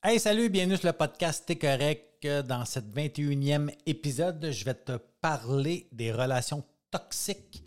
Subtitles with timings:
[0.00, 2.24] Hey, salut, bienvenue sur le podcast T'es correct.
[2.46, 7.64] Dans cette 21e épisode, je vais te parler des relations toxiques.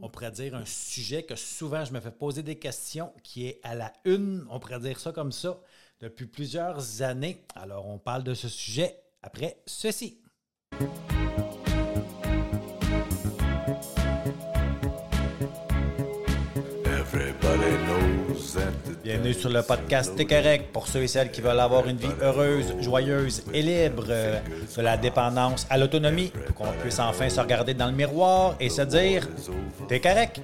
[0.00, 3.60] On pourrait dire un sujet que souvent je me fais poser des questions, qui est
[3.62, 5.60] à la une, on pourrait dire ça comme ça,
[6.00, 7.44] depuis plusieurs années.
[7.54, 10.22] Alors, on parle de ce sujet après ceci.
[19.14, 22.10] Bienvenue sur le podcast T'es correct pour ceux et celles qui veulent avoir une vie
[22.20, 24.40] heureuse, joyeuse et libre, euh,
[24.76, 28.68] de la dépendance à l'autonomie, pour qu'on puisse enfin se regarder dans le miroir et
[28.68, 29.28] se dire
[29.86, 30.40] T'es correct.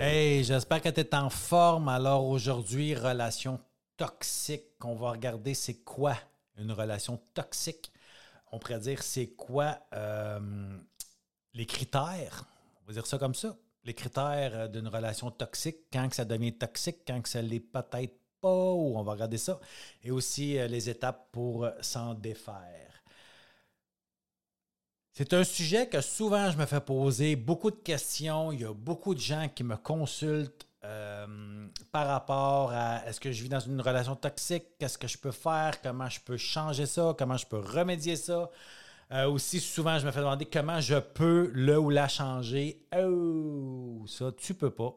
[0.00, 1.90] Hey, j'espère que tu es en forme.
[1.90, 3.60] Alors aujourd'hui, relation
[3.98, 4.64] toxique.
[4.82, 6.14] On va regarder c'est quoi
[6.56, 7.92] une relation toxique.
[8.52, 10.38] On pourrait dire c'est quoi euh,
[11.56, 12.44] les critères,
[12.82, 16.24] on va dire ça comme ça, les critères euh, d'une relation toxique, quand que ça
[16.24, 19.58] devient toxique, quand que ça l'est peut-être pas, ou on va regarder ça,
[20.02, 23.02] et aussi euh, les étapes pour euh, s'en défaire.
[25.12, 28.52] C'est un sujet que souvent je me fais poser beaucoup de questions.
[28.52, 30.66] Il y a beaucoup de gens qui me consultent
[31.90, 35.32] par rapport à est-ce que je vis dans une relation toxique, qu'est-ce que je peux
[35.32, 38.48] faire, comment je peux changer ça, comment je peux remédier ça.
[39.12, 42.86] Euh, aussi, souvent, je me fais demander comment je peux le ou la changer.
[42.96, 44.96] Oh, ça, tu peux pas.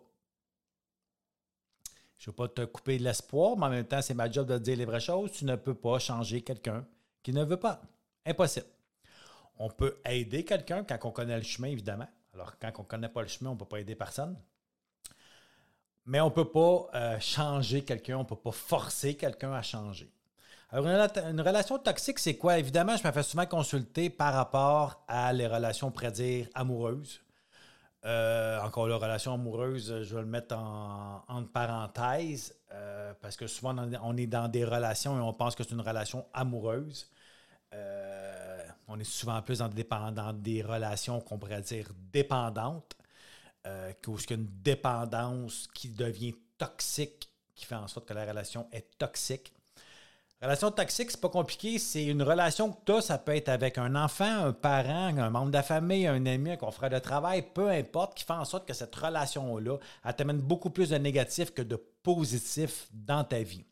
[2.18, 4.48] Je ne veux pas te couper de l'espoir, mais en même temps, c'est ma job
[4.48, 5.32] de te dire les vraies choses.
[5.32, 6.86] Tu ne peux pas changer quelqu'un
[7.22, 7.82] qui ne veut pas.
[8.26, 8.66] Impossible.
[9.58, 12.08] On peut aider quelqu'un quand on connaît le chemin, évidemment.
[12.34, 14.36] Alors, quand on ne connaît pas le chemin, on ne peut pas aider personne.
[16.06, 19.62] Mais on ne peut pas euh, changer quelqu'un, on ne peut pas forcer quelqu'un à
[19.62, 20.12] changer.
[20.72, 22.60] Alors, une, relation toxique, c'est quoi?
[22.60, 27.22] Évidemment, je me fais souvent consulter par rapport à les relations, on pourrait dire, amoureuses.
[28.06, 33.48] Euh, encore la relation amoureuse, je vais le mettre en, entre parenthèses, euh, parce que
[33.48, 37.10] souvent, on est dans des relations et on pense que c'est une relation amoureuse.
[37.74, 39.86] Euh, on est souvent plus dans des,
[40.36, 42.96] des relations qu'on pourrait dire dépendantes,
[43.66, 49.52] euh, qu'une dépendance qui devient toxique, qui fait en sorte que la relation est toxique.
[50.42, 51.80] Relation toxique, c'est pas compliqué.
[51.80, 55.30] C'est une relation que tu as, ça peut être avec un enfant, un parent, un
[55.30, 58.46] membre de la famille, un ami, un confrère de travail, peu importe, qui fait en
[58.46, 63.42] sorte que cette relation-là, elle t'amène beaucoup plus de négatif que de positif dans ta
[63.44, 63.66] vie.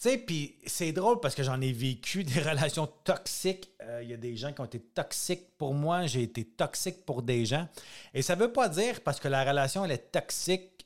[0.00, 3.72] Tu sais, puis c'est drôle parce que j'en ai vécu des relations toxiques.
[3.82, 7.04] Euh, il y a des gens qui ont été toxiques pour moi, j'ai été toxique
[7.04, 7.68] pour des gens.
[8.14, 10.77] Et ça veut pas dire parce que la relation elle est toxique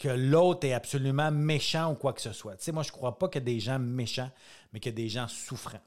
[0.00, 2.56] que l'autre est absolument méchant ou quoi que ce soit.
[2.56, 4.30] Tu sais, moi, je ne crois pas qu'il y a des gens méchants,
[4.72, 5.82] mais qu'il y a des gens souffrants.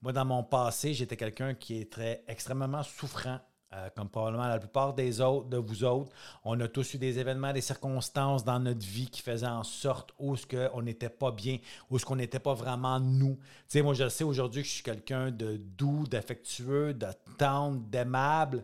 [0.00, 3.40] Moi, dans mon passé, j'étais quelqu'un qui est très extrêmement souffrant,
[3.74, 6.14] euh, comme probablement la plupart des autres, de vous autres.
[6.44, 10.12] On a tous eu des événements, des circonstances dans notre vie qui faisaient en sorte
[10.20, 11.58] où ce qu'on n'était pas bien,
[11.90, 13.34] où ce qu'on n'était pas vraiment nous.
[13.34, 17.80] Tu sais, moi, je sais aujourd'hui que je suis quelqu'un de doux, d'affectueux, de tendre,
[17.80, 18.62] d'aimable,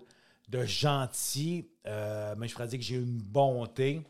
[0.49, 4.05] de gentil, euh, mais je pourrais dire que j'ai une bonté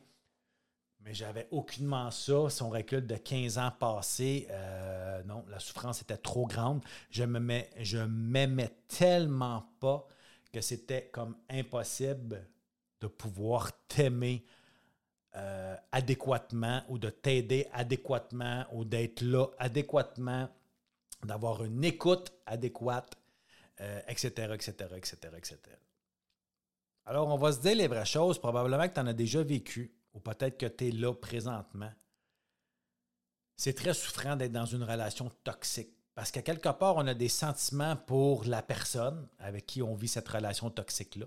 [1.04, 2.48] mais j'avais aucunement ça.
[2.48, 6.82] Son recul de 15 ans passés, euh, non, la souffrance était trop grande.
[7.10, 10.06] Je me je m'aimais tellement pas
[10.52, 12.48] que c'était comme impossible
[13.00, 14.44] de pouvoir t'aimer
[15.36, 20.48] euh, adéquatement ou de t'aider adéquatement ou d'être là adéquatement,
[21.22, 23.14] d'avoir une écoute adéquate,
[24.08, 25.58] etc., etc., etc., etc.
[27.06, 28.38] Alors, on va se dire les vraies choses.
[28.38, 31.92] Probablement que tu en as déjà vécu ou peut-être que tu es là présentement,
[33.56, 35.90] c'est très souffrant d'être dans une relation toxique.
[36.14, 40.08] Parce qu'à quelque part, on a des sentiments pour la personne avec qui on vit
[40.08, 41.26] cette relation toxique-là.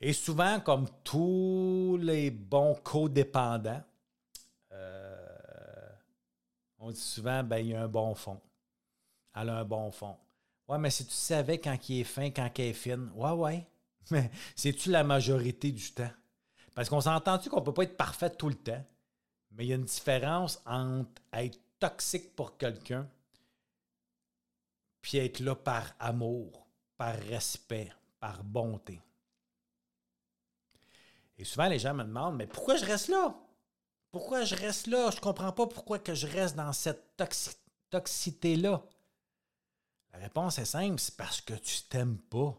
[0.00, 3.82] Et souvent, comme tous les bons codépendants,
[4.72, 5.90] euh,
[6.78, 8.40] on dit souvent, ben, il y a un bon fond.
[9.34, 10.16] Elle a un bon fond.
[10.68, 13.66] Ouais, mais si tu savais quand il est fin, quand il est fine, ouais, ouais.
[14.10, 16.10] Mais c'est-tu la majorité du temps?
[16.74, 18.84] Parce qu'on s'entend-tu qu'on ne peut pas être parfait tout le temps,
[19.52, 23.08] mais il y a une différence entre être toxique pour quelqu'un
[25.00, 26.66] puis être là par amour,
[26.96, 29.02] par respect, par bonté.
[31.36, 33.34] Et souvent, les gens me demandent, mais pourquoi je reste là?
[34.10, 35.10] Pourquoi je reste là?
[35.10, 37.20] Je ne comprends pas pourquoi que je reste dans cette
[37.90, 38.82] toxicité-là.
[40.14, 42.56] La réponse est simple, c'est parce que tu t'aimes pas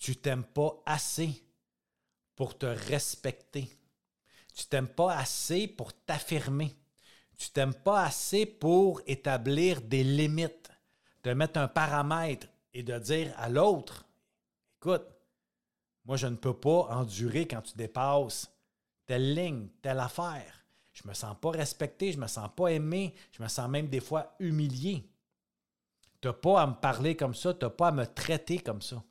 [0.00, 1.44] tu t'aimes pas assez
[2.34, 3.68] pour te respecter.
[4.54, 6.74] Tu t'aimes pas assez pour t'affirmer.
[7.36, 10.70] Tu t'aimes pas assez pour établir des limites,
[11.22, 14.06] de mettre un paramètre et de dire à l'autre,
[14.78, 15.06] écoute,
[16.06, 18.50] moi, je ne peux pas endurer quand tu dépasses
[19.04, 20.64] telle ligne, telle affaire.
[20.94, 24.00] Je me sens pas respecté, je me sens pas aimé, je me sens même des
[24.00, 25.06] fois humilié.
[26.22, 28.80] Tu n'as pas à me parler comme ça, tu n'as pas à me traiter comme
[28.80, 29.02] ça.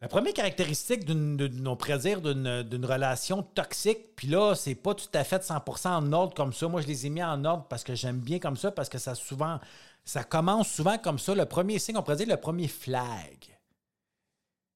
[0.00, 5.24] La première caractéristique d'une, on pourrait d'une, relation toxique, puis là, c'est pas tout à
[5.24, 6.68] fait 100% en ordre comme ça.
[6.68, 8.98] Moi, je les ai mis en ordre parce que j'aime bien comme ça, parce que
[8.98, 9.58] ça souvent,
[10.04, 11.34] ça commence souvent comme ça.
[11.34, 13.58] Le premier signe, on pourrait dire le premier flag,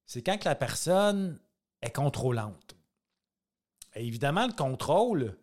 [0.06, 1.38] c'est quand la personne
[1.80, 2.74] est contrôlante.
[3.94, 5.36] évidemment, le contrôle,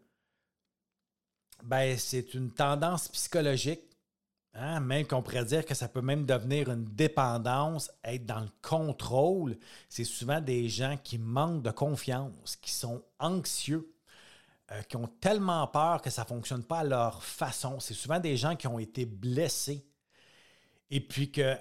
[1.64, 3.89] ben, c'est une tendance psychologique
[4.62, 8.50] Hein, même qu'on pourrait dire que ça peut même devenir une dépendance, être dans le
[8.62, 9.58] contrôle.
[9.88, 13.90] C'est souvent des gens qui manquent de confiance, qui sont anxieux,
[14.72, 17.80] euh, qui ont tellement peur que ça ne fonctionne pas à leur façon.
[17.80, 19.86] C'est souvent des gens qui ont été blessés.
[20.92, 21.56] Et puis que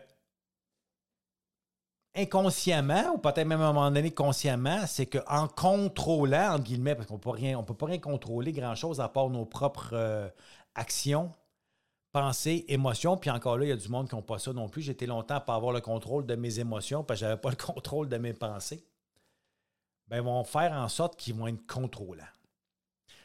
[2.16, 7.62] inconsciemment, ou peut-être même à un moment donné consciemment, c'est qu'en contrôlant, parce qu'on ne
[7.62, 10.28] peut pas rien contrôler grand-chose à part nos propres euh,
[10.74, 11.32] actions,
[12.12, 13.16] pensée, émotion.
[13.16, 14.82] Puis encore là, il y a du monde qui n'ont pas ça non plus.
[14.82, 17.50] J'étais longtemps à pas avoir le contrôle de mes émotions parce que je n'avais pas
[17.50, 18.84] le contrôle de mes pensées.
[20.08, 22.24] Ben, ils vont faire en sorte qu'ils vont être contrôlants.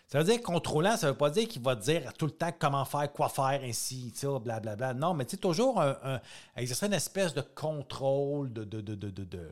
[0.08, 2.52] Ça veut dire contrôlant, ça ne veut pas dire qu'il va dire tout le temps
[2.60, 4.60] comment faire, quoi faire, ainsi, blablabla.
[4.60, 4.94] Bla, bla.
[4.94, 6.22] Non, mais tu sais, toujours un,
[6.56, 8.64] exercer une espèce de contrôle, de.
[8.64, 9.52] de, de, de, de,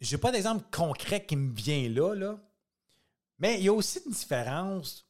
[0.00, 2.38] J'ai pas d'exemple concret qui me vient là, là.
[3.38, 5.09] Mais il y a aussi une différence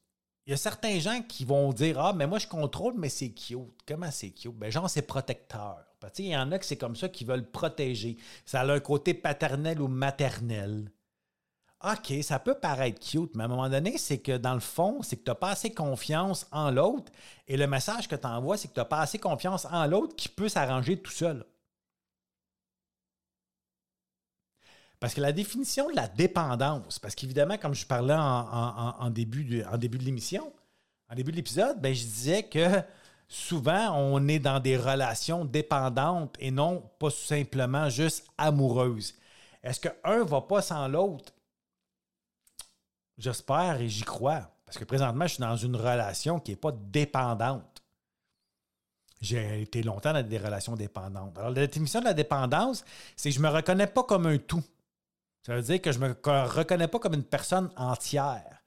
[0.51, 3.31] il y a certains gens qui vont dire Ah, mais moi je contrôle, mais c'est
[3.31, 3.71] cute.
[3.87, 4.59] Comment c'est cute?
[4.59, 5.77] Ben, genre, c'est protecteur.
[6.19, 8.17] Il y en a que c'est comme ça qui veulent protéger.
[8.45, 10.91] Ça a un côté paternel ou maternel.
[11.85, 15.03] OK, ça peut paraître cute, mais à un moment donné, c'est que dans le fond,
[15.03, 17.13] c'est que tu n'as pas assez confiance en l'autre.
[17.47, 20.17] Et le message que tu envoies, c'est que tu n'as pas assez confiance en l'autre
[20.17, 21.45] qui peut s'arranger tout seul.
[25.01, 30.05] Parce que la définition de la dépendance, parce qu'évidemment, comme je parlais en, début, de,
[30.05, 30.53] l'émission,
[31.09, 32.83] en début de l'épisode, ben, je disais que
[33.27, 39.15] souvent, on est dans des relations dépendantes et non pas simplement juste amoureuses.
[39.63, 41.33] Est-ce qu'un ne va pas sans l'autre?
[43.17, 44.51] J'espère et j'y crois.
[44.67, 47.83] Parce que présentement, je suis dans une relation qui n'est pas dépendante.
[49.23, 51.37] J'ai été longtemps dans des relations dépendantes.
[51.39, 52.85] Alors, la définition de la dépendance,
[53.17, 54.63] c'est que je ne me reconnais pas comme un tout.
[55.43, 58.63] Ça veut dire que je ne me reconnais pas comme une personne entière.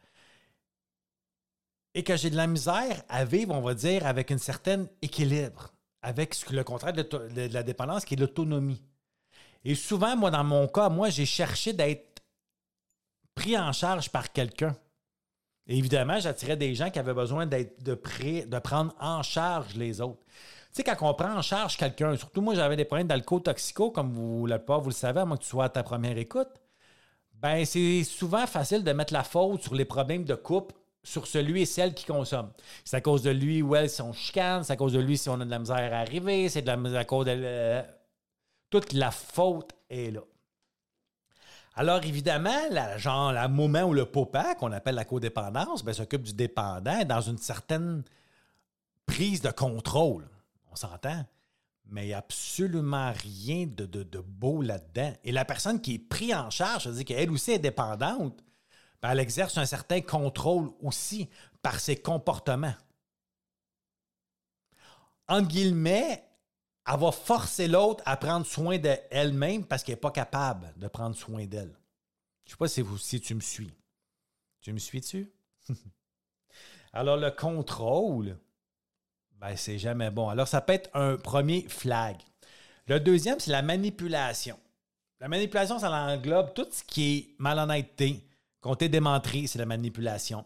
[1.94, 5.72] Et que j'ai de la misère à vivre, on va dire, avec un certain équilibre,
[6.02, 8.82] avec le contraire de, la dépendance qui est l'autonomie.
[9.64, 12.24] Et souvent, moi, dans mon cas, moi, j'ai cherché d'être
[13.36, 14.76] pris en charge par quelqu'un.
[15.68, 20.02] Et évidemment, j'attirais des gens qui avaient besoin d'être de, de prendre en charge les
[20.02, 20.26] autres.
[20.74, 23.92] Tu sais, quand on prend en charge quelqu'un, surtout moi, j'avais des problèmes d'alcool toxico,
[23.92, 26.18] comme vous, la plupart, vous le savez, à moins que tu sois à ta première
[26.18, 26.50] écoute
[27.44, 30.74] ben c'est souvent facile de mettre la faute sur les problèmes de couple
[31.04, 32.50] sur celui et celle qui consomme.
[32.86, 35.18] C'est à cause de lui ou elle si on chicane, c'est à cause de lui
[35.18, 37.82] si on a de la misère à arriver, c'est de la à cause de
[38.70, 40.22] toute la faute est là.
[41.76, 46.24] Alors évidemment, la, genre la moment où le papa, qu'on appelle la codépendance, ben, s'occupe
[46.24, 48.04] du dépendant dans une certaine
[49.06, 50.30] prise de contrôle.
[50.72, 51.26] On s'entend?
[51.86, 55.14] Mais il n'y a absolument rien de, beau là-dedans.
[55.24, 58.44] Et la personne qui est prise en charge, c'est-à-dire qu'elle aussi est dépendante,
[59.02, 61.30] ben, elle exerce un certain contrôle aussi
[61.62, 62.76] par ses comportements.
[65.28, 66.24] En guillemets,
[66.86, 71.16] elle va forcer l'autre à prendre soin d'elle-même parce qu'elle n'est pas capable de prendre
[71.16, 71.76] soin d'elle.
[72.46, 73.74] Je ne sais pas si, vous, si tu me suis.
[74.62, 75.32] Tu me suis dessus?
[76.94, 78.38] Alors, le contrôle,
[79.44, 80.30] ben, c'est jamais bon.
[80.30, 82.16] Alors, ça peut être un premier flag.
[82.88, 84.58] Le deuxième, c'est la manipulation.
[85.20, 88.24] La manipulation, ça englobe tout ce qui est malhonnêteté,
[88.62, 90.46] compter démontré, c'est la manipulation.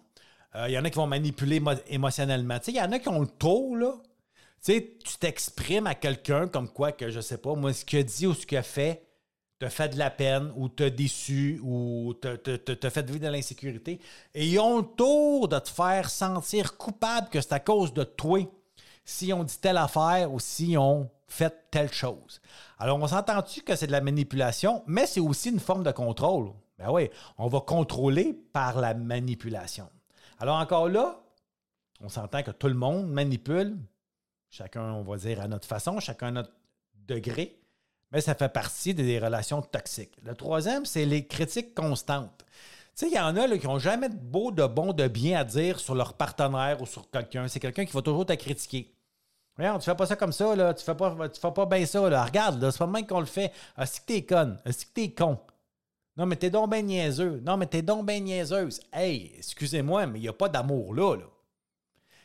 [0.55, 2.57] Il euh, y en a qui vont manipuler émotionnellement.
[2.67, 3.93] Il y en a qui ont le taux, là.
[4.63, 8.25] tu t'exprimes à quelqu'un comme quoi que, je sais pas, moi, ce qu'il a dit
[8.25, 9.03] ou ce qu'il a fait
[9.59, 13.99] te fait de la peine ou te déçu ou te, te, fait vivre de l'insécurité.
[14.33, 18.03] Et ils ont le tour de te faire sentir coupable que c'est à cause de
[18.03, 18.39] toi
[19.07, 22.41] si on dit telle affaire ou si on fait telle chose.
[22.77, 26.51] Alors, on s'entend-tu que c'est de la manipulation, mais c'est aussi une forme de contrôle?
[26.77, 29.89] Ben oui, on va contrôler par la manipulation.
[30.39, 31.21] Alors, encore là,
[32.01, 33.77] on s'entend que tout le monde manipule,
[34.49, 36.51] chacun, on va dire, à notre façon, chacun à notre
[37.07, 37.57] degré,
[38.11, 40.17] mais ça fait partie des relations toxiques.
[40.21, 42.45] Le troisième, c'est les critiques constantes.
[42.93, 45.43] sais, il y en a qui n'ont jamais de beau, de bon, de bien à
[45.45, 47.47] dire sur leur partenaire ou sur quelqu'un.
[47.47, 48.96] C'est quelqu'un qui va toujours te critiquer.
[49.57, 50.73] Regarde, tu fais pas ça comme ça, là.
[50.73, 52.23] Tu fais pas, tu fais pas bien ça, là.
[52.25, 53.51] Regarde, là, c'est pas même qu'on le fait.
[53.75, 54.59] Ah, si que t'es conne.
[54.65, 55.39] Ah, si que t'es con.
[56.17, 57.41] Non, mais t'es donc ben niaiseux.
[57.45, 58.79] Non, mais t'es donc ben niaiseuse.
[58.91, 61.25] Hey, excusez-moi, mais il n'y a pas d'amour là, là.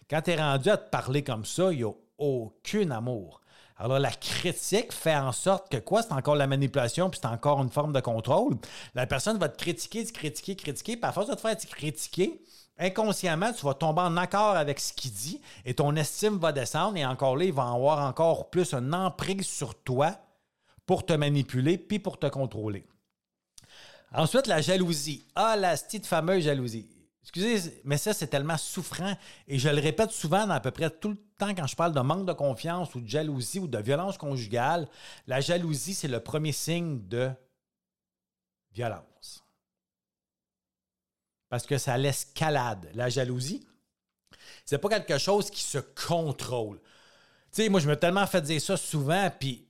[0.08, 3.41] Quand t'es rendu à te parler comme ça, il n'y a aucun amour.
[3.76, 6.02] Alors, la critique fait en sorte que quoi?
[6.02, 8.56] C'est encore la manipulation, puis c'est encore une forme de contrôle.
[8.94, 11.66] La personne va te critiquer, te critiquer, critiquer, puis à force de te faire te
[11.66, 12.40] critiquer,
[12.78, 16.96] inconsciemment, tu vas tomber en accord avec ce qu'il dit et ton estime va descendre
[16.96, 20.16] et encore là, il va avoir encore plus un emprise sur toi
[20.86, 22.84] pour te manipuler puis pour te contrôler.
[24.14, 25.24] Ensuite, la jalousie.
[25.34, 26.86] Ah, la petite fameuse jalousie.
[27.22, 30.90] Excusez, mais ça, c'est tellement souffrant et je le répète souvent dans à peu près
[30.90, 33.78] tout le temps quand je parle de manque de confiance ou de jalousie ou de
[33.78, 34.88] violence conjugale.
[35.26, 37.30] La jalousie, c'est le premier signe de
[38.72, 39.44] violence
[41.52, 42.88] parce que ça l'escalade.
[42.94, 43.68] La jalousie,
[44.64, 46.80] c'est pas quelque chose qui se contrôle.
[47.52, 49.68] Tu sais, moi, je me tellement fait dire ça souvent, puis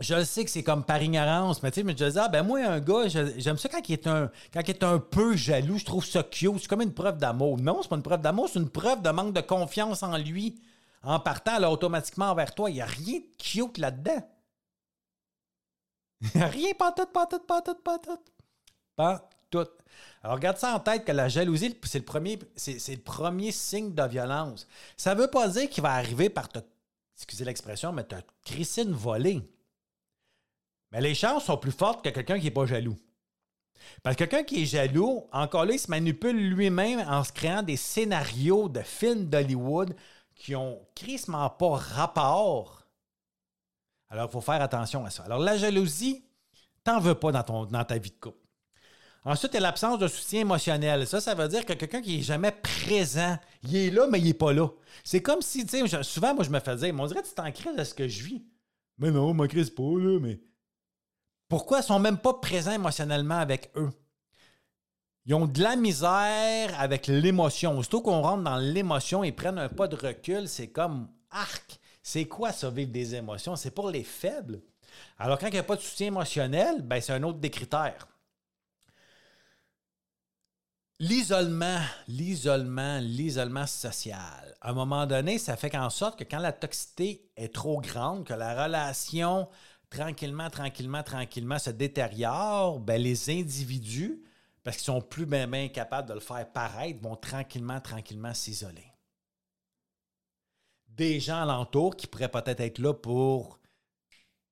[0.00, 2.42] je le sais que c'est comme par ignorance, mais tu sais, je disais, ah, ben
[2.42, 5.78] moi, un gars, j'aime ça quand il, est un, quand il est un peu jaloux,
[5.78, 7.58] je trouve ça cute, c'est comme une preuve d'amour.
[7.58, 10.60] Non, c'est pas une preuve d'amour, c'est une preuve de manque de confiance en lui.
[11.02, 14.22] En partant, là, automatiquement vers toi, il n'y a rien de cute là-dedans.
[16.20, 18.18] Il n'y a rien, pas tout, pas tout, pas tout, pas tout.
[18.96, 19.66] Pas tout.
[20.22, 23.94] Alors, garde ça en tête que la jalousie, c'est le premier, c'est, le premier signe
[23.94, 24.66] de violence.
[24.96, 26.58] Ça ne veut pas dire qu'il va arriver par te,
[27.16, 29.42] excusez l'expression, mais te crisser volée.
[30.92, 32.96] Mais les chances sont plus fortes que quelqu'un qui n'est pas jaloux.
[34.02, 37.62] Parce que quelqu'un qui est jaloux, encore là, il se manipule lui-même en se créant
[37.62, 39.94] des scénarios de films d'Hollywood
[40.34, 42.86] qui ont crissement pas rapport.
[44.10, 45.24] Alors, il faut faire attention à ça.
[45.24, 46.24] Alors, la jalousie,
[46.84, 48.38] t'en veux pas dans, ton, dans ta vie de couple.
[49.24, 51.06] Ensuite, il y a l'absence de soutien émotionnel.
[51.06, 54.24] Ça, ça veut dire que quelqu'un qui n'est jamais présent, il est là, mais il
[54.24, 54.68] n'est pas là.
[55.04, 57.34] C'est comme si, tu sais, souvent, moi, je me fais dire, on dirait que tu
[57.34, 58.44] t'en crises à ce que je vis.
[58.96, 60.40] Mais non, je m'en crise pas, là, mais.
[61.48, 63.90] Pourquoi ils sont même pas présents émotionnellement avec eux?
[65.24, 67.78] Ils ont de la misère avec l'émotion.
[67.78, 71.78] Aussitôt qu'on rentre dans l'émotion, ils prennent un pas de recul, c'est comme arc.
[72.02, 73.56] C'est quoi ça, vivre des émotions?
[73.56, 74.62] C'est pour les faibles.
[75.18, 78.08] Alors, quand il n'y a pas de soutien émotionnel, ben, c'est un autre des critères.
[81.00, 84.56] L'isolement, l'isolement, l'isolement social.
[84.60, 88.24] À un moment donné, ça fait qu'en sorte que quand la toxicité est trop grande,
[88.24, 89.48] que la relation
[89.90, 94.22] tranquillement, tranquillement, tranquillement se détériore, ben les individus,
[94.62, 98.92] parce qu'ils sont plus bien, bien capables de le faire paraître, vont tranquillement, tranquillement s'isoler.
[100.88, 103.58] Des gens alentour qui pourraient peut-être être là pour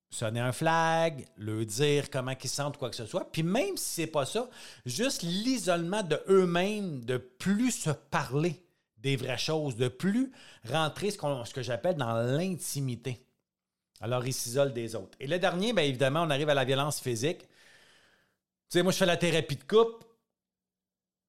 [0.08, 3.30] sonner un flag, leur dire comment ils sentent quoi que ce soit.
[3.30, 4.48] Puis même si c'est pas ça,
[4.84, 8.64] juste l'isolement de eux-mêmes, de plus se parler
[8.98, 10.32] des vraies choses, de plus
[10.68, 13.25] rentrer ce, ce que j'appelle dans l'intimité.
[14.00, 15.16] Alors, ils s'isolent des autres.
[15.20, 17.40] Et le dernier, bien évidemment, on arrive à la violence physique.
[17.40, 17.46] Tu
[18.68, 20.04] sais, moi, je fais la thérapie de couple.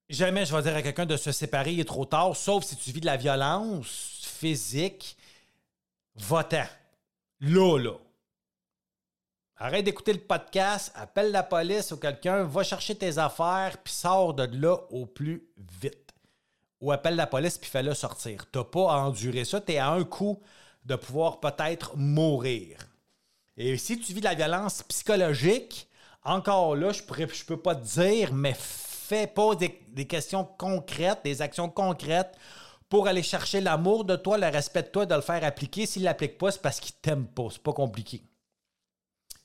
[0.08, 2.76] Jamais je vais dire à quelqu'un de se séparer, il est trop tard, sauf si
[2.76, 5.16] tu vis de la violence physique.
[6.14, 6.64] Va-t'en.
[7.40, 7.92] Là, là.
[9.56, 14.32] Arrête d'écouter le podcast, appelle la police ou quelqu'un, va chercher tes affaires, puis sors
[14.32, 15.48] de là au plus
[15.80, 16.14] vite.
[16.80, 18.46] Ou appelle la police, puis fais-le sortir.
[18.50, 20.40] Tu n'as pas à endurer ça, tu es à un coup
[20.84, 22.78] de pouvoir peut-être mourir.
[23.56, 25.88] Et si tu vis la violence psychologique,
[26.24, 31.20] encore là, je ne je peux pas te dire, mais fais pas des, questions concrètes,
[31.24, 32.36] des actions concrètes
[32.88, 35.86] pour aller chercher l'amour de toi, le respect de toi, de le faire appliquer.
[35.86, 37.48] S'il ne l'applique pas, c'est parce qu'il t'aime pas.
[37.50, 38.22] C'est pas compliqué.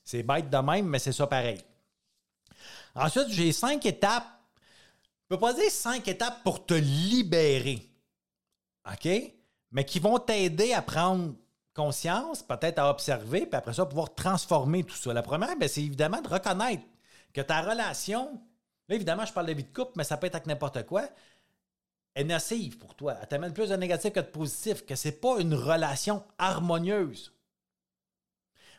[0.03, 1.61] C'est bête de même, mais c'est ça pareil.
[2.95, 4.27] Ensuite, j'ai cinq étapes.
[5.29, 7.89] Je ne peux pas dire cinq étapes pour te libérer.
[8.85, 9.09] OK?
[9.73, 11.33] Mais qui vont t'aider à prendre
[11.73, 15.11] conscience, peut-être à observer, puis après ça, pouvoir transformer tout ça.
[15.11, 16.83] La première, ben, c'est évidemment de reconnaître
[17.33, 18.39] que ta relation,
[18.87, 21.03] là, évidemment, je parle de vie de couple, mais ça peut être avec n'importe quoi,
[22.15, 23.15] est nocive pour toi.
[23.19, 27.33] Elle t'amène plus de négatif que de positif, que ce n'est pas une relation harmonieuse.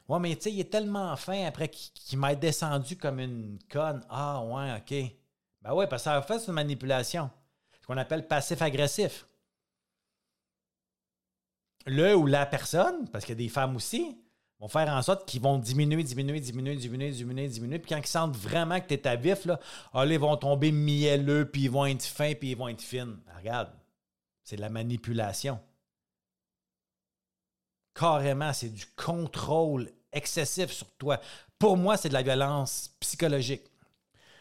[0.08, 4.04] Ouais, mais tu sais, il est tellement fin après qu'il m'a descendu comme une conne.
[4.08, 5.16] Ah, ouais, OK.
[5.62, 7.30] Ben ouais, parce que ça a fait une manipulation.
[7.80, 9.26] Ce qu'on appelle passif-agressif.
[11.86, 14.16] Le ou la personne, parce qu'il y a des femmes aussi,
[14.60, 17.78] vont faire en sorte qu'ils vont diminuer, diminuer, diminuer, diminuer, diminuer, diminuer.
[17.78, 19.60] Puis quand ils sentent vraiment que tu es à vif, là,
[19.92, 22.82] ah, là, ils vont tomber mielleux, puis ils vont être fins, puis ils vont être
[22.82, 23.18] fines.
[23.36, 23.70] regarde,
[24.42, 25.60] c'est de la manipulation
[27.94, 31.20] carrément, c'est du contrôle excessif sur toi.
[31.58, 33.62] Pour moi, c'est de la violence psychologique.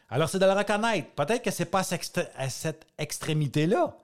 [0.09, 1.09] Alors, c'est de le reconnaître.
[1.11, 1.83] Peut-être que c'est pas
[2.35, 3.97] à cette extrémité-là,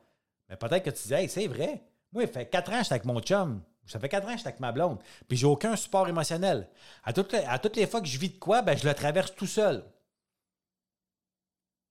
[0.48, 1.84] mais peut-être que tu dis, c'est vrai.
[2.12, 3.62] Moi, il fait quatre ans que je suis avec mon chum.
[3.86, 5.00] Ça fait quatre ans que je suis avec ma blonde.
[5.28, 6.70] Puis j'ai aucun support émotionnel.
[7.04, 9.84] À toutes, les, fois que je vis de quoi, ben, je le traverse tout seul.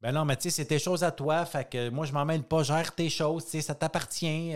[0.01, 1.45] Ben non, mais tu sais, c'est tes choses à toi.
[1.45, 3.45] Fait que moi, je m'emmène pas, gère tes choses.
[3.47, 4.55] Tu sais, ça t'appartient.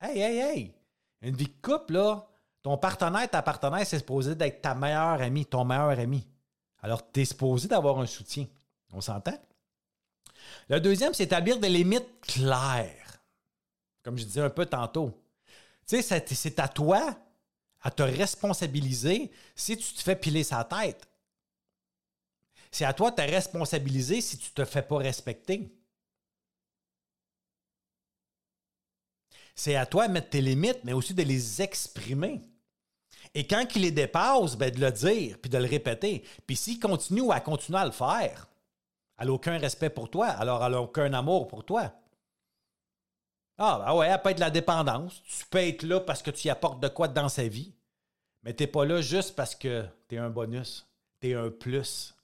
[0.00, 0.74] Hey, hey, hey!
[1.22, 2.26] Une vie de couple, là,
[2.62, 6.26] ton partenaire, ta partenaire, c'est supposé d'être ta meilleure amie, ton meilleur ami.
[6.82, 8.46] Alors, tu es supposé d'avoir un soutien.
[8.92, 9.38] On s'entend?
[10.68, 13.01] Le deuxième, c'est établir des limites claires.
[14.02, 15.12] Comme je disais un peu tantôt.
[15.86, 17.16] Tu sais, c'est à toi
[17.80, 21.08] à te responsabiliser si tu te fais piler sa tête.
[22.70, 25.70] C'est à toi de te responsabiliser si tu ne te fais pas respecter.
[29.54, 32.40] C'est à toi de mettre tes limites, mais aussi de les exprimer.
[33.34, 36.24] Et quand il les dépasse, ben de le dire, puis de le répéter.
[36.46, 38.48] Puis s'il continue à continuer à le faire,
[39.18, 41.92] elle n'a aucun respect pour toi, alors elle n'a aucun amour pour toi.
[43.58, 45.22] Ah, ben ouais, elle peut être la dépendance.
[45.24, 47.74] Tu peux être là parce que tu y apportes de quoi dans sa vie,
[48.42, 50.86] mais tu n'es pas là juste parce que tu es un bonus,
[51.20, 52.14] tu es un plus.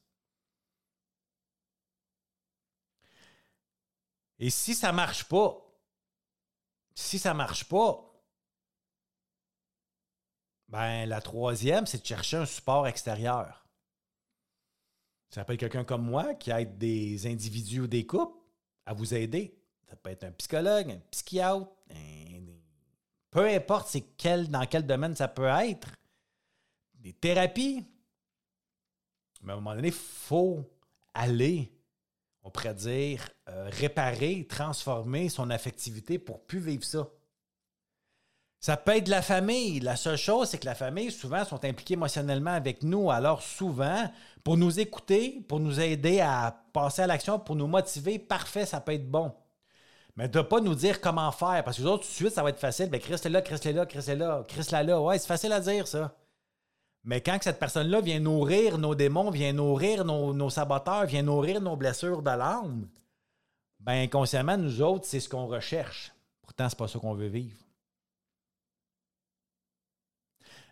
[4.38, 5.64] Et si ça ne marche pas,
[6.94, 8.04] si ça marche pas,
[10.68, 13.66] ben, la troisième, c'est de chercher un support extérieur.
[15.30, 18.38] Ça peut être quelqu'un comme moi qui aide des individus ou des couples
[18.87, 19.58] à vous aider.
[19.88, 21.66] Ça peut être un psychologue, un psychiatre,
[23.30, 25.88] peu importe c'est quel, dans quel domaine ça peut être.
[26.95, 27.87] Des thérapies.
[29.42, 30.64] Mais à un moment donné, il faut
[31.14, 31.73] aller,
[32.42, 37.09] on pourrait dire, euh, réparer, transformer son affectivité pour plus vivre ça.
[38.61, 39.78] Ça peut être la famille.
[39.78, 43.09] La seule chose, c'est que la famille, souvent, sont impliqués émotionnellement avec nous.
[43.09, 44.11] Alors, souvent,
[44.42, 48.80] pour nous écouter, pour nous aider à passer à l'action, pour nous motiver, parfait, ça
[48.80, 49.33] peut être bon.
[50.18, 52.32] Mais de ne pas nous dire comment faire, parce que les autres, tout de suite,
[52.32, 52.90] ça va être facile.
[52.90, 55.00] Ben, Chris là, Chris là, Chris là, Chris là, là.
[55.00, 56.12] Ouais, c'est facile à dire, ça.
[57.04, 61.61] Mais quand cette personne-là vient nourrir nos démons, vient nourrir nos, nos saboteurs, vient nourrir
[61.61, 62.88] nos blessures de l'âme,
[63.78, 66.12] ben inconsciemment, nous autres, c'est ce qu'on recherche.
[66.42, 67.57] Pourtant, c'est pas ça qu'on veut vivre.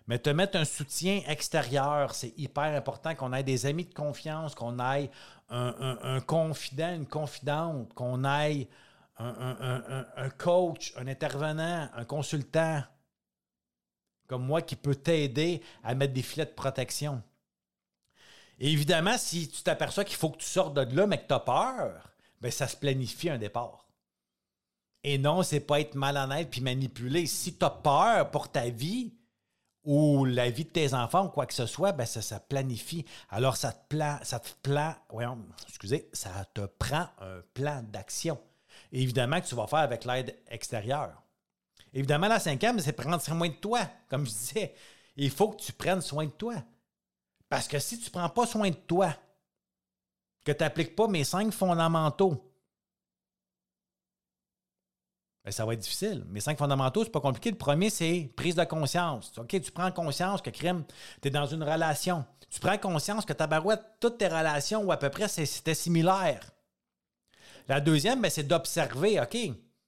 [0.08, 4.56] Mais te mettre un soutien extérieur, c'est hyper important qu'on ait des amis de confiance,
[4.56, 5.08] qu'on ait
[5.50, 8.66] un, confident, une confidente, qu'on ait
[9.18, 12.82] un, coach, un intervenant, un consultant
[14.26, 17.22] comme moi qui peut t'aider à mettre des filets de protection.
[18.58, 21.40] évidemment, si tu t'aperçois qu'il faut que tu sortes de là, mais que tu as
[21.40, 23.86] peur, bien, ça se planifie un départ.
[25.04, 27.26] Et non, c'est pas être malhonnête puis manipuler.
[27.26, 29.14] Si tu as peur pour ta vie,
[29.86, 33.06] ou la vie de tes enfants ou quoi que ce soit, ben ça, ça planifie.
[33.30, 34.94] Alors, ça te, plan, ça te plan,
[35.68, 38.38] excusez, ça te prend un plan d'action.
[38.92, 41.22] Évidemment que tu vas faire avec l'aide extérieure.
[41.92, 43.80] Évidemment, la cinquième, c'est prendre soin de toi.
[44.08, 44.74] Comme je disais,
[45.16, 46.54] il faut que tu prennes soin de toi.
[47.48, 49.14] Parce que si tu ne prends pas soin de toi,
[50.44, 52.42] que tu n'appliques pas mes cinq fondamentaux,
[55.44, 56.24] ben, ça va être difficile.
[56.28, 57.50] Mes cinq fondamentaux, c'est pas compliqué.
[57.50, 59.32] Le premier, c'est prise de conscience.
[59.38, 60.84] OK, tu prends conscience que crime,
[61.22, 62.24] tu es dans une relation.
[62.50, 66.50] Tu prends conscience que ta barouette, toutes tes relations, ou à peu près, c'était similaire.
[67.68, 69.36] La deuxième, ben, c'est d'observer, OK,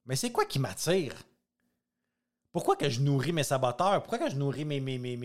[0.07, 1.15] mais c'est quoi qui m'attire?
[2.51, 4.03] Pourquoi que je nourris mes saboteurs?
[4.03, 5.17] Pourquoi que je nourris mes, mes, mes,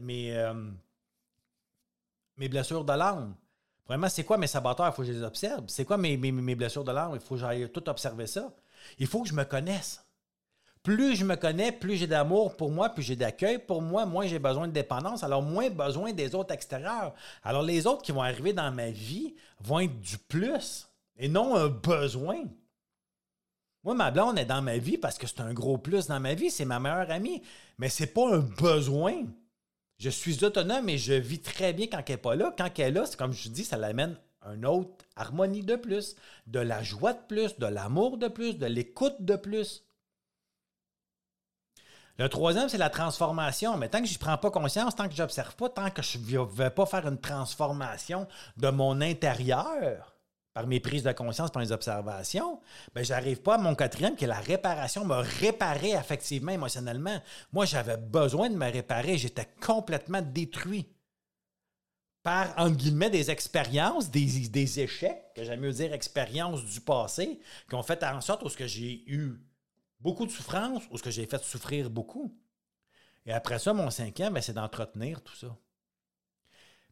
[0.00, 0.54] mes, euh,
[2.36, 3.34] blessures de l'âme?
[3.86, 4.88] Vraiment, c'est quoi mes saboteurs?
[4.88, 5.64] Il faut que je les observe.
[5.68, 7.12] C'est quoi mes, mes, blessures de l'âme?
[7.14, 8.52] Il faut que j'aille tout observer ça.
[8.98, 10.04] Il faut que je me connaisse.
[10.82, 14.24] Plus je me connais, plus j'ai d'amour pour moi, plus j'ai d'accueil pour moi, moins
[14.28, 17.12] j'ai besoin de dépendance, alors moins besoin des autres extérieurs.
[17.42, 20.86] Alors les autres qui vont arriver dans ma vie vont être du plus
[21.18, 22.44] et non un besoin.
[23.84, 26.34] Moi, ma blonde est dans ma vie parce que c'est un gros plus dans ma
[26.34, 27.42] vie, c'est ma meilleure amie,
[27.78, 29.24] mais c'est pas un besoin.
[29.98, 32.54] Je suis autonome et je vis très bien quand elle n'est pas là.
[32.58, 34.18] Quand elle est là, c'est comme je dis, ça l'amène
[34.54, 38.66] une autre harmonie de plus, de la joie de plus, de l'amour de plus, de
[38.66, 39.84] l'écoute de plus.
[42.18, 43.76] Le troisième, c'est la transformation.
[43.76, 46.02] Mais tant que je n'y prends pas conscience, tant que je n'observe pas, tant que
[46.02, 48.26] je ne vais pas faire une transformation
[48.56, 50.15] de mon intérieur
[50.56, 52.62] par mes prises de conscience, par mes observations,
[52.94, 57.20] ben, je n'arrive pas à mon quatrième, qui est la réparation, me réparer affectivement, émotionnellement.
[57.52, 59.18] Moi, j'avais besoin de me réparer.
[59.18, 60.88] J'étais complètement détruit
[62.22, 67.38] par, entre guillemets, des expériences, des, échecs, que j'aime mieux dire expériences du passé,
[67.68, 69.34] qui ont fait en sorte que j'ai eu
[70.00, 72.34] beaucoup de souffrance ou que j'ai fait souffrir beaucoup.
[73.26, 75.54] Et après ça, mon cinquième, ben, c'est d'entretenir tout ça.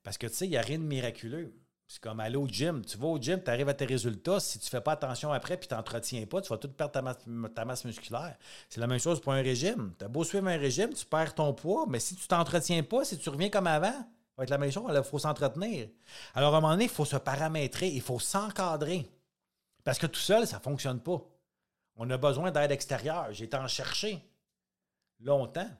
[0.02, 1.63] Parce que, tu sais, il n'y a rien de miraculeux.
[1.86, 2.84] C'est comme aller au gym.
[2.84, 4.40] Tu vas au gym, tu arrives à tes résultats.
[4.40, 6.92] Si tu ne fais pas attention après puis tu t'entretiens pas, tu vas tout perdre
[6.92, 7.18] ta masse,
[7.54, 8.36] ta masse musculaire.
[8.68, 9.92] C'est la même chose pour un régime.
[9.98, 13.04] Tu as beau suivre un régime, tu perds ton poids, mais si tu t'entretiens pas,
[13.04, 14.90] si tu reviens comme avant, ça va être la même chose.
[14.92, 15.88] Il faut s'entretenir.
[16.34, 19.08] Alors, à un moment donné, il faut se paramétrer, il faut s'encadrer.
[19.84, 21.22] Parce que tout seul, ça ne fonctionne pas.
[21.96, 23.28] On a besoin d'aide extérieure.
[23.30, 24.20] J'ai été en chercher
[25.20, 25.70] longtemps.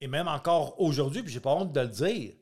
[0.00, 2.34] Et même encore aujourd'hui, puis j'ai pas honte de le dire.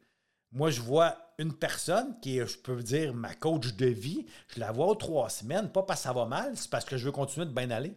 [0.53, 4.61] Moi, je vois une personne qui est, je peux dire, ma coach de vie, je
[4.61, 7.07] la vois aux trois semaines, pas parce que ça va mal, c'est parce que je
[7.07, 7.95] veux continuer de bien aller.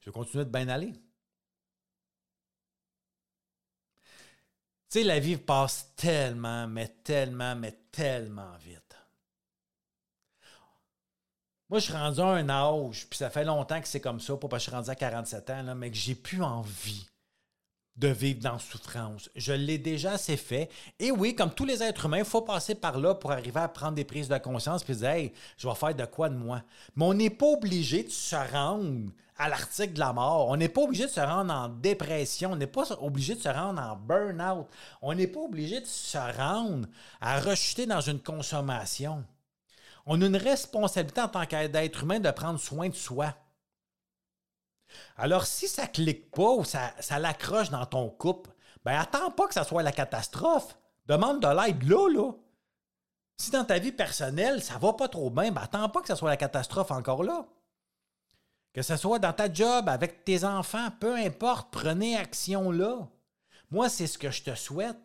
[0.00, 0.92] Je veux continuer de bien aller.
[4.88, 8.96] Tu sais, la vie passe tellement, mais tellement, mais tellement vite.
[11.68, 14.36] Moi, je suis rendu à un âge, puis ça fait longtemps que c'est comme ça,
[14.36, 17.08] pas parce que je suis rendu à 47 ans, là, mais que j'ai plus envie
[17.96, 19.30] de vivre dans souffrance.
[19.34, 20.68] Je l'ai déjà assez fait.
[20.98, 23.68] Et oui, comme tous les êtres humains, il faut passer par là pour arriver à
[23.68, 26.62] prendre des prises de conscience puis dire Hey, je vais faire de quoi de moi?
[26.94, 30.48] Mais on n'est pas obligé de se rendre à l'article de la mort.
[30.48, 32.52] On n'est pas obligé de se rendre en dépression.
[32.52, 34.66] On n'est pas obligé de se rendre en burn-out.
[35.02, 36.86] On n'est pas obligé de se rendre
[37.20, 39.24] à rechuter dans une consommation.
[40.06, 43.34] On a une responsabilité en tant qu'être humain de prendre soin de soi.
[45.16, 48.50] Alors, si ça clique pas ou ça, ça l'accroche dans ton couple,
[48.84, 50.78] ben attends pas que ça soit la catastrophe.
[51.06, 52.32] Demande de l'aide là, là.
[53.38, 56.16] Si dans ta vie personnelle, ça va pas trop bien, ben attends pas que ça
[56.16, 57.46] soit la catastrophe encore là.
[58.72, 63.08] Que ce soit dans ta job, avec tes enfants, peu importe, prenez action là.
[63.70, 64.98] Moi, c'est ce que je te souhaite.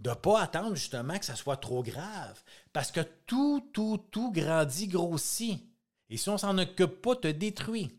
[0.00, 2.42] De ne pas attendre justement que ça soit trop grave.
[2.72, 5.71] Parce que tout, tout, tout grandit, grossit.
[6.12, 7.90] Et si on s'en occupe pas, te détruit.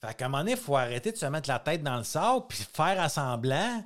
[0.00, 2.04] Fait qu'à un moment donné, il faut arrêter de se mettre la tête dans le
[2.04, 3.84] sable, puis faire assemblant,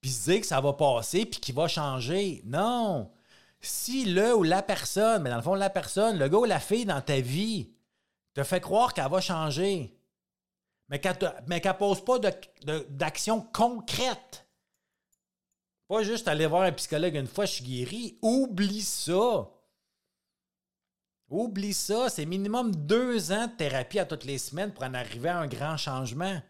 [0.00, 2.40] puis se dire que ça va passer, puis qu'il va changer.
[2.46, 3.12] Non!
[3.60, 6.60] Si le ou la personne, mais dans le fond, la personne, le gars ou la
[6.60, 7.74] fille dans ta vie,
[8.32, 10.00] te fait croire qu'elle va changer,
[10.88, 12.18] mais qu'elle ne pose pas
[12.88, 14.48] d'action concrète,
[15.88, 19.50] pas juste aller voir un psychologue une fois, je suis guéri, oublie ça.
[21.28, 25.28] Oublie ça, c'est minimum deux ans de thérapie à toutes les semaines pour en arriver
[25.28, 26.40] à un grand changement.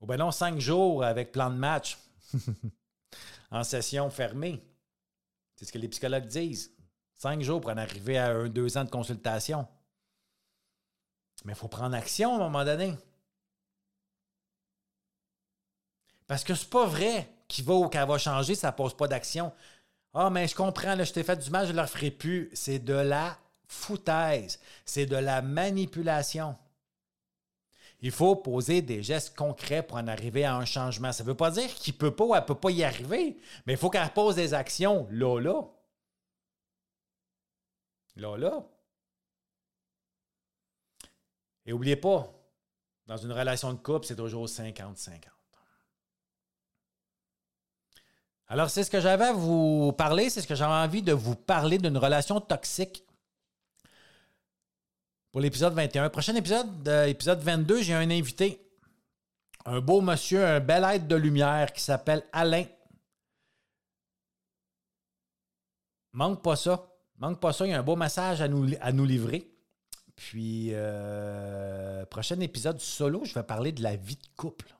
[0.00, 1.96] Ou bien non, cinq jours avec plan de match
[3.50, 4.62] en session fermée.
[5.54, 6.72] C'est ce que les psychologues disent.
[7.14, 9.66] Cinq jours pour en arriver à un, deux ans de consultation.
[11.44, 12.96] Mais il faut prendre action à un moment donné.
[16.26, 19.06] Parce que c'est pas vrai qu'il va ou qu'elle va changer, ça ne pose pas
[19.06, 19.52] d'action.
[20.14, 22.50] Ah, mais je comprends, là, je t'ai fait du mal, je ne le ferai plus.
[22.54, 24.60] C'est de la foutaise.
[24.84, 26.56] C'est de la manipulation.
[28.00, 31.10] Il faut poser des gestes concrets pour en arriver à un changement.
[31.10, 32.84] Ça ne veut pas dire qu'il ne peut pas ou elle ne peut pas y
[32.84, 35.62] arriver, mais il faut qu'elle pose des actions là, là.
[38.16, 38.64] Là, là.
[41.66, 42.30] Et n'oubliez pas,
[43.06, 45.22] dans une relation de couple, c'est toujours 50-50.
[48.48, 51.34] Alors, c'est ce que j'avais à vous parler, c'est ce que j'avais envie de vous
[51.34, 53.04] parler d'une relation toxique.
[55.32, 56.10] Pour l'épisode 21.
[56.10, 58.60] Prochain épisode, épisode 22, j'ai un invité.
[59.64, 62.66] Un beau monsieur, un bel être de lumière qui s'appelle Alain.
[66.12, 66.86] Manque pas ça.
[67.16, 67.66] Manque pas ça.
[67.66, 69.50] Il y a un beau message à nous, à nous livrer.
[70.14, 74.72] Puis, euh, prochain épisode solo, je vais parler de la vie de couple.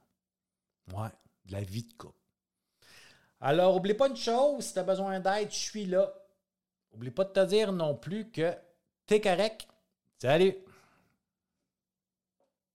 [0.92, 1.08] Ouais,
[1.46, 2.23] de la vie de couple.
[3.40, 6.12] Alors, oublie pas une chose, si tu as besoin d'aide, je suis là.
[6.92, 8.52] Oublie pas de te dire non plus que
[9.06, 9.66] tu es correct.
[10.18, 10.63] Salut!